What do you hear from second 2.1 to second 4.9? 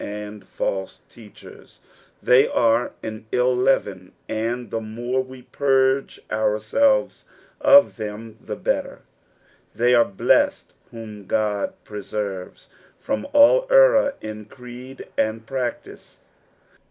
they are an ill leaven, and the